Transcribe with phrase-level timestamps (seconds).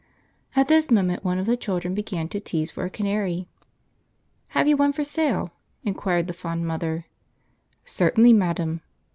[0.55, 3.47] At this moment one of the children began to tease for a canary.
[4.47, 5.51] "Have you one for sale?"
[5.83, 7.05] inquired the fond mother.
[7.85, 8.81] "Certainly, madam."